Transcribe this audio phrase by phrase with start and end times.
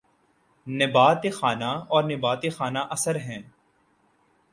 [0.67, 3.41] نبات خانہ اور نبات خانہ اثر ہیں